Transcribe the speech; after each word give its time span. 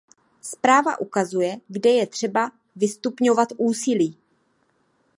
Zpráva 0.41 0.99
ukazuje, 0.99 1.57
kde 1.67 1.89
je 1.89 2.07
třeba 2.07 2.51
vystupňovat 2.75 3.49
úsilí. 3.57 4.17